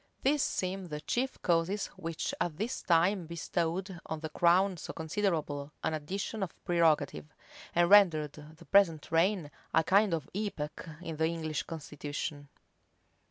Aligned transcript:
These 0.23 0.41
seem 0.41 0.87
the 0.87 0.99
chief 1.01 1.39
causes 1.43 1.85
which 1.95 2.33
at 2.41 2.57
this 2.57 2.81
time 2.81 3.27
bestowed 3.27 3.99
on 4.07 4.21
the 4.21 4.29
crown 4.29 4.77
so 4.77 4.93
considerable 4.93 5.73
an 5.83 5.93
addition 5.93 6.41
of 6.41 6.55
prerogative, 6.65 7.27
and 7.75 7.87
rendered 7.87 8.33
the 8.33 8.65
present 8.65 9.11
reign 9.11 9.51
a 9.75 9.83
kind 9.83 10.15
of 10.15 10.27
epoch 10.33 10.89
in 11.03 11.17
the 11.17 11.27
English 11.27 11.61
constitution. 11.61 12.49